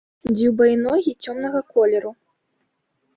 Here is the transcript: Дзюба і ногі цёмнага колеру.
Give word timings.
Дзюба 0.35 0.63
і 0.69 0.77
ногі 0.85 1.11
цёмнага 1.27 1.61
колеру. 1.75 2.11